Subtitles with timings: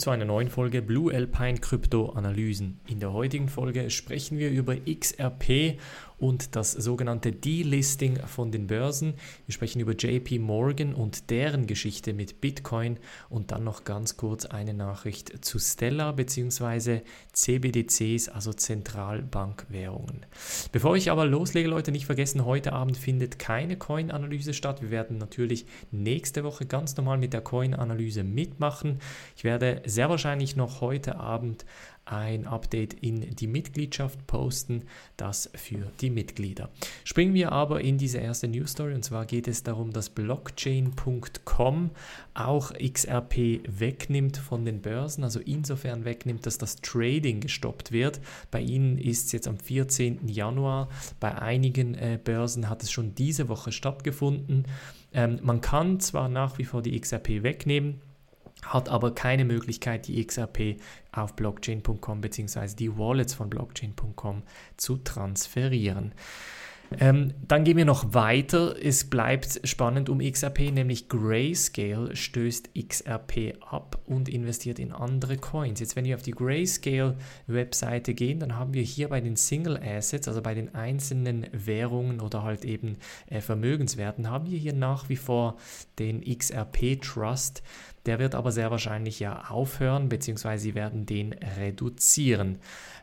[0.00, 2.80] zu einer neuen Folge Blue Alpine Krypto Analysen.
[2.86, 5.78] In der heutigen Folge sprechen wir über XRP
[6.22, 9.14] und das sogenannte Delisting von den Börsen.
[9.46, 12.98] Wir sprechen über JP Morgan und deren Geschichte mit Bitcoin
[13.28, 17.00] und dann noch ganz kurz eine Nachricht zu Stellar bzw.
[17.32, 20.24] CBDCs, also Zentralbankwährungen.
[20.70, 24.80] Bevor ich aber loslege, Leute, nicht vergessen, heute Abend findet keine Coin-Analyse statt.
[24.80, 29.00] Wir werden natürlich nächste Woche ganz normal mit der Coin-Analyse mitmachen.
[29.36, 31.64] Ich werde sehr wahrscheinlich noch heute Abend
[32.04, 34.84] ein Update in die Mitgliedschaft posten,
[35.16, 36.70] das für die Mitglieder.
[37.04, 41.90] Springen wir aber in diese erste News Story und zwar geht es darum, dass Blockchain.com
[42.34, 48.20] auch XRP wegnimmt von den Börsen, also insofern wegnimmt, dass das Trading gestoppt wird.
[48.50, 50.28] Bei ihnen ist es jetzt am 14.
[50.28, 50.88] Januar,
[51.20, 54.64] bei einigen äh, Börsen hat es schon diese Woche stattgefunden.
[55.12, 58.00] Ähm, man kann zwar nach wie vor die XRP wegnehmen,
[58.62, 60.76] hat aber keine Möglichkeit, die XRP
[61.12, 62.74] auf blockchain.com bzw.
[62.78, 64.42] die Wallets von blockchain.com
[64.76, 66.14] zu transferieren.
[67.00, 68.74] Ähm, dann gehen wir noch weiter.
[68.82, 75.80] Es bleibt spannend um XRP, nämlich Grayscale stößt XRP ab und investiert in andere Coins.
[75.80, 80.28] Jetzt, wenn wir auf die Grayscale-Webseite gehen, dann haben wir hier bei den Single Assets,
[80.28, 85.16] also bei den einzelnen Währungen oder halt eben äh, Vermögenswerten, haben wir hier nach wie
[85.16, 85.56] vor
[85.98, 87.62] den XRP Trust.
[88.06, 92.58] Der wird aber sehr wahrscheinlich ja aufhören, beziehungsweise sie werden den reduzieren.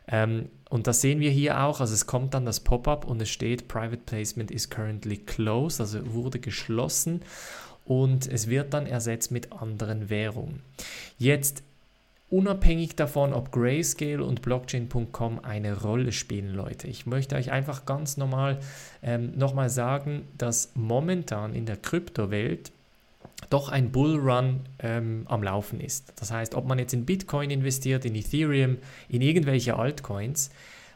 [0.08, 3.30] Ähm, und das sehen wir hier auch, also es kommt dann das Pop-up und es
[3.30, 7.22] steht, Private Placement is currently closed, also wurde geschlossen
[7.84, 10.62] und es wird dann ersetzt mit anderen Währungen.
[11.18, 11.62] Jetzt
[12.30, 16.86] unabhängig davon, ob Grayscale und Blockchain.com eine Rolle spielen, Leute.
[16.86, 18.60] Ich möchte euch einfach ganz normal
[19.02, 22.70] ähm, nochmal sagen, dass momentan in der Kryptowelt
[23.48, 26.12] doch ein Bullrun ähm, am Laufen ist.
[26.16, 30.50] Das heißt, ob man jetzt in Bitcoin investiert, in Ethereum, in irgendwelche Altcoins,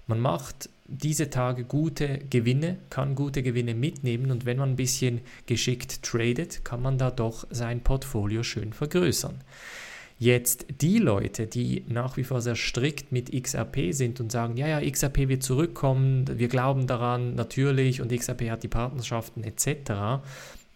[0.07, 5.23] man macht diese Tage gute Gewinne, kann gute Gewinne mitnehmen und wenn man ein bisschen
[5.47, 9.41] geschickt tradet, kann man da doch sein Portfolio schön vergrößern.
[10.19, 14.69] Jetzt die Leute, die nach wie vor sehr strikt mit XRP sind und sagen, ja,
[14.69, 20.23] ja, XRP wird zurückkommen, wir glauben daran natürlich und XRP hat die Partnerschaften etc.,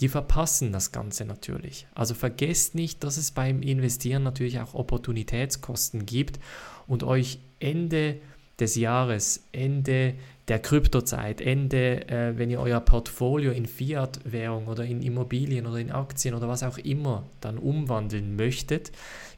[0.01, 1.87] die verpassen das Ganze natürlich.
[1.95, 6.39] Also vergesst nicht, dass es beim Investieren natürlich auch Opportunitätskosten gibt
[6.87, 8.21] und euch Ende
[8.61, 10.15] des Jahres, Ende
[10.49, 15.93] der Kryptozeit, Ende, äh, wenn ihr euer Portfolio in Fiat-Währung oder in Immobilien oder in
[15.93, 18.91] Aktien oder was auch immer dann umwandeln möchtet,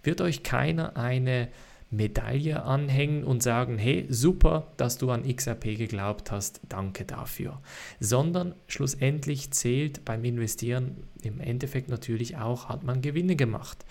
[0.03, 1.49] wird euch keiner eine
[1.91, 7.61] Medaille anhängen und sagen, hey, super, dass du an XRP geglaubt hast, danke dafür.
[7.99, 13.85] Sondern schlussendlich zählt beim Investieren im Endeffekt natürlich auch, hat man Gewinne gemacht.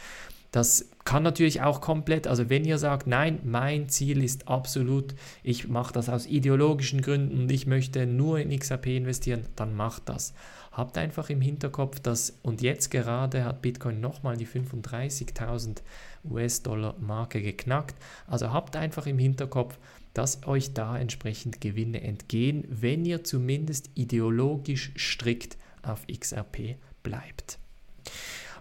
[0.52, 5.68] Das kann natürlich auch komplett, also wenn ihr sagt, nein, mein Ziel ist absolut, ich
[5.68, 10.34] mache das aus ideologischen Gründen und ich möchte nur in XRP investieren, dann macht das.
[10.72, 15.82] Habt einfach im Hinterkopf, dass, und jetzt gerade hat Bitcoin nochmal die 35.000
[16.30, 17.96] US-Dollar-Marke geknackt.
[18.28, 19.78] Also habt einfach im Hinterkopf,
[20.14, 27.60] dass euch da entsprechend Gewinne entgehen, wenn ihr zumindest ideologisch strikt auf XRP bleibt.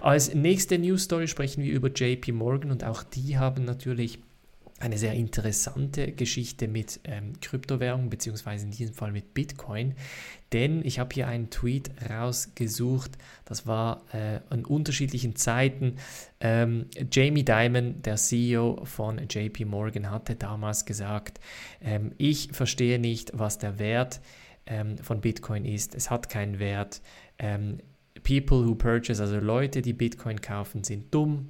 [0.00, 4.20] Als nächste News Story sprechen wir über JP Morgan und auch die haben natürlich
[4.80, 9.94] eine sehr interessante Geschichte mit ähm, Kryptowährungen, beziehungsweise in diesem Fall mit Bitcoin.
[10.52, 15.96] Denn ich habe hier einen Tweet rausgesucht, das war äh, an unterschiedlichen Zeiten.
[16.40, 21.40] Ähm, Jamie Dimon, der CEO von JP Morgan, hatte damals gesagt,
[21.82, 24.20] ähm, ich verstehe nicht, was der Wert
[24.66, 25.96] ähm, von Bitcoin ist.
[25.96, 27.02] Es hat keinen Wert.
[28.28, 31.48] People who purchase, also Leute, die Bitcoin kaufen, sind dumm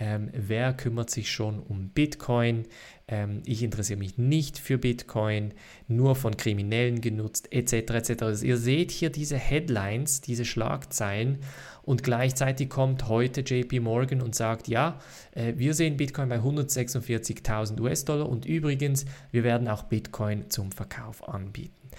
[0.00, 2.66] ähm, wer kümmert sich schon um Bitcoin,
[3.06, 5.52] ähm, ich interessiere mich nicht für Bitcoin,
[5.88, 7.90] nur von Kriminellen genutzt, etc.
[7.90, 8.22] etc.
[8.22, 11.40] Also ihr seht hier diese Headlines, diese Schlagzeilen
[11.82, 14.98] und gleichzeitig kommt heute JP Morgan und sagt, ja,
[15.32, 21.28] äh, wir sehen Bitcoin bei 146.000 US-Dollar und übrigens, wir werden auch Bitcoin zum Verkauf
[21.28, 21.90] anbieten.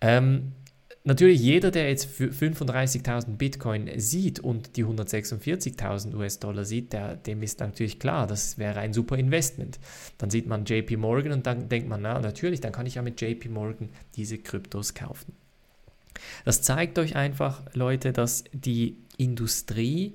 [0.00, 0.52] Ähm,
[1.04, 7.58] Natürlich, jeder, der jetzt 35.000 Bitcoin sieht und die 146.000 US-Dollar sieht, der, dem ist
[7.58, 9.80] natürlich klar, das wäre ein super Investment.
[10.18, 13.02] Dann sieht man JP Morgan und dann denkt man, na natürlich, dann kann ich ja
[13.02, 15.34] mit JP Morgan diese Kryptos kaufen.
[16.44, 20.14] Das zeigt euch einfach, Leute, dass die Industrie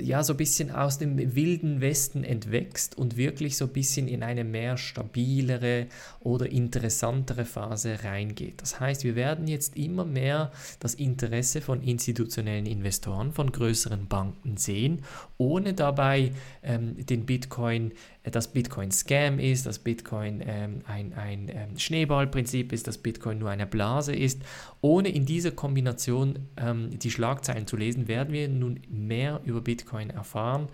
[0.00, 4.22] ja so ein bisschen aus dem wilden Westen entwächst und wirklich so ein bisschen in
[4.22, 5.86] eine mehr stabilere
[6.20, 8.60] oder interessantere Phase reingeht.
[8.62, 14.56] Das heißt, wir werden jetzt immer mehr das Interesse von institutionellen Investoren, von größeren Banken
[14.56, 15.02] sehen,
[15.38, 16.32] ohne dabei
[16.62, 17.92] ähm, den Bitcoin
[18.30, 23.50] dass Bitcoin Scam ist, dass Bitcoin ähm, ein, ein ähm, Schneeballprinzip ist, dass Bitcoin nur
[23.50, 24.40] eine Blase ist.
[24.80, 29.83] Ohne in dieser Kombination ähm, die Schlagzeilen zu lesen, werden wir nun mehr über Bitcoin
[29.92, 30.68] erfahren.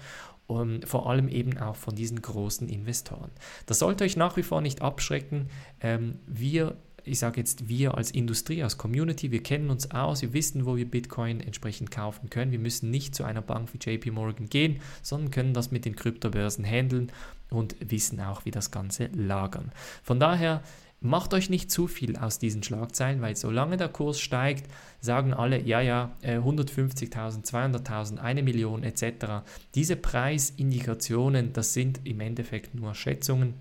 [0.46, 3.30] Um, vor allem eben auch von diesen großen Investoren.
[3.66, 5.48] Das sollte euch nach wie vor nicht abschrecken.
[5.80, 10.32] Ähm, wir ich sage jetzt wir als Industrie, als Community, wir kennen uns aus, wir
[10.32, 12.52] wissen, wo wir Bitcoin entsprechend kaufen können.
[12.52, 15.96] Wir müssen nicht zu einer Bank wie JP Morgan gehen, sondern können das mit den
[15.96, 17.12] Kryptobörsen handeln
[17.50, 19.72] und wissen auch, wie das Ganze lagern.
[20.02, 20.62] Von daher
[21.00, 24.70] macht euch nicht zu viel aus diesen Schlagzeilen, weil solange der Kurs steigt,
[25.00, 29.42] sagen alle, ja, ja, 150.000, 200.000, eine Million etc.
[29.74, 33.54] Diese Preisindikationen, das sind im Endeffekt nur Schätzungen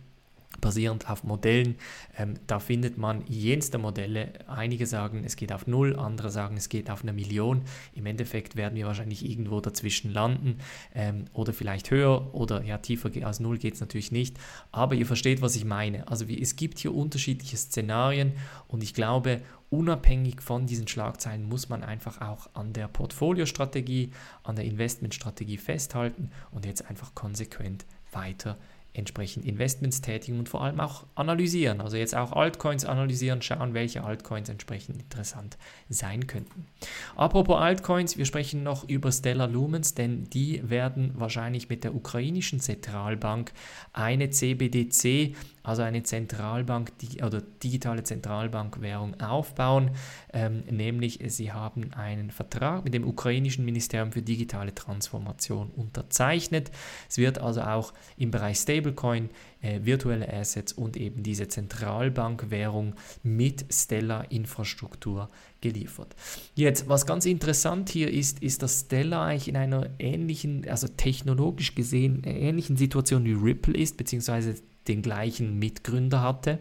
[0.59, 1.75] basierend auf Modellen.
[2.17, 4.33] Ähm, da findet man jenste Modelle.
[4.47, 7.63] Einige sagen, es geht auf null, andere sagen, es geht auf eine Million.
[7.93, 10.59] Im Endeffekt werden wir wahrscheinlich irgendwo dazwischen landen
[10.93, 14.37] ähm, oder vielleicht höher oder ja, tiefer als null geht es natürlich nicht.
[14.71, 16.07] Aber ihr versteht, was ich meine.
[16.07, 18.33] Also wie, es gibt hier unterschiedliche Szenarien
[18.67, 24.11] und ich glaube, unabhängig von diesen Schlagzeilen muss man einfach auch an der Portfoliostrategie,
[24.43, 28.57] an der Investmentstrategie festhalten und jetzt einfach konsequent weiter
[28.99, 31.81] entsprechend Investments tätigen und vor allem auch analysieren.
[31.81, 35.57] Also jetzt auch Altcoins analysieren, schauen, welche Altcoins entsprechend interessant
[35.89, 36.67] sein könnten.
[37.15, 42.59] Apropos Altcoins, wir sprechen noch über Stellar Lumens, denn die werden wahrscheinlich mit der ukrainischen
[42.59, 43.51] Zentralbank
[43.93, 45.35] eine CBDC
[45.69, 46.91] also eine Zentralbank
[47.23, 49.91] oder digitale Zentralbankwährung aufbauen,
[50.33, 56.71] ähm, nämlich sie haben einen Vertrag mit dem ukrainischen Ministerium für digitale Transformation unterzeichnet.
[57.07, 59.29] Es wird also auch im Bereich Stablecoin,
[59.61, 65.29] äh, virtuelle Assets und eben diese Zentralbankwährung mit Stellar-Infrastruktur
[65.61, 66.15] geliefert.
[66.55, 71.75] Jetzt, was ganz interessant hier ist, ist, dass Stellar eigentlich in einer ähnlichen, also technologisch
[71.75, 74.55] gesehen, ähnlichen Situation wie Ripple ist, beziehungsweise
[74.87, 76.59] den gleichen Mitgründer hatte.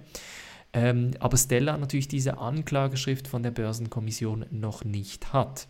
[0.73, 5.69] Ähm, aber Stella natürlich diese Anklageschrift von der Börsenkommission noch nicht hat.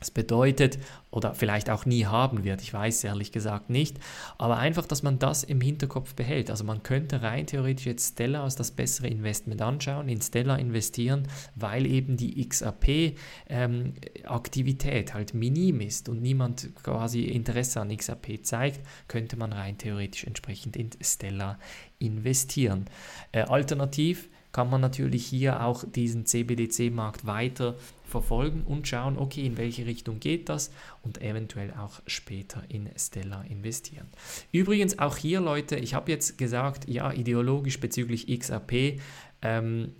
[0.00, 0.78] Das bedeutet,
[1.10, 3.98] oder vielleicht auch nie haben wird, ich weiß ehrlich gesagt nicht,
[4.38, 6.50] aber einfach, dass man das im Hinterkopf behält.
[6.50, 11.28] Also man könnte rein theoretisch jetzt Stella als das bessere Investment anschauen, in Stella investieren,
[11.54, 18.80] weil eben die XAP-Aktivität ähm, halt minim ist und niemand quasi Interesse an XAP zeigt,
[19.06, 21.58] könnte man rein theoretisch entsprechend in Stella
[21.98, 22.86] investieren.
[23.32, 29.56] Äh, alternativ kann man natürlich hier auch diesen CBDC-Markt weiter verfolgen und schauen, okay, in
[29.56, 30.70] welche Richtung geht das
[31.02, 34.08] und eventuell auch später in Stella investieren.
[34.52, 39.00] Übrigens auch hier, Leute, ich habe jetzt gesagt, ja, ideologisch bezüglich XRP,
[39.42, 39.92] ähm,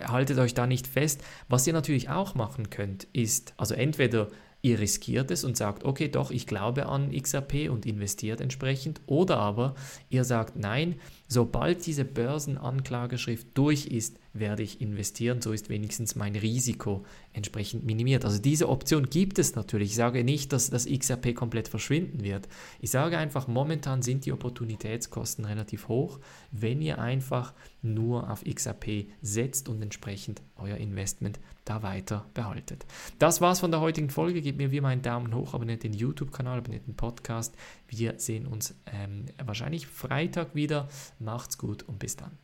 [0.00, 1.24] haltet euch da nicht fest.
[1.48, 4.28] Was ihr natürlich auch machen könnt, ist, also entweder
[4.64, 9.02] ihr riskiert es und sagt, okay, doch, ich glaube an XRP und investiert entsprechend.
[9.06, 9.74] Oder aber
[10.08, 10.96] ihr sagt, nein,
[11.28, 15.40] sobald diese Börsenanklageschrift durch ist, werde ich investieren.
[15.40, 18.24] So ist wenigstens mein Risiko entsprechend minimiert.
[18.24, 19.90] Also diese Option gibt es natürlich.
[19.90, 22.48] Ich sage nicht, dass das XRP komplett verschwinden wird.
[22.80, 26.20] Ich sage einfach, momentan sind die Opportunitätskosten relativ hoch,
[26.50, 32.84] wenn ihr einfach nur auf XRP setzt und entsprechend euer Investment da weiter behaltet.
[33.18, 34.42] Das war's von der heutigen Folge.
[34.42, 37.54] Gebt mir wie immer einen Daumen hoch, abonniert den YouTube-Kanal, abonniert den Podcast.
[37.88, 40.88] Wir sehen uns ähm, wahrscheinlich Freitag wieder.
[41.18, 42.43] Macht's gut und bis dann.